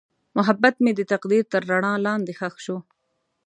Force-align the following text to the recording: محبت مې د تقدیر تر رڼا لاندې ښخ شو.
محبت 0.37 0.75
مې 0.83 0.91
د 0.95 1.01
تقدیر 1.11 1.43
تر 1.51 1.61
رڼا 1.71 1.93
لاندې 2.05 2.33
ښخ 2.39 2.55
شو. 2.65 2.77